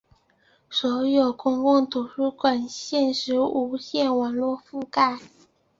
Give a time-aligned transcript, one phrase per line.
[0.67, 5.19] 所有公共图书馆实现无线网络覆盖。